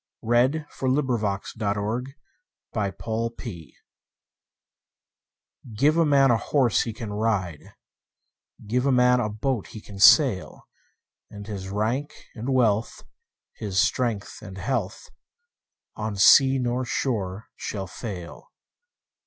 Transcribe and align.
1834–1882 0.25 2.09
798. 2.73 3.69
Gifts 5.75 5.79
GIVE 5.79 5.95
a 5.97 6.05
man 6.07 6.31
a 6.31 6.37
horse 6.37 6.81
he 6.81 6.91
can 6.91 7.13
ride, 7.13 7.75
Give 8.65 8.87
a 8.87 8.91
man 8.91 9.19
a 9.19 9.29
boat 9.29 9.67
he 9.67 9.79
can 9.79 9.99
sail; 9.99 10.67
And 11.29 11.45
his 11.45 11.69
rank 11.69 12.15
and 12.33 12.49
wealth, 12.49 13.03
his 13.53 13.79
strength 13.79 14.41
and 14.41 14.57
health, 14.57 15.11
On 15.95 16.15
sea 16.15 16.57
nor 16.57 16.83
shore 16.83 17.49
shall 17.55 17.85
fail. 17.85 18.51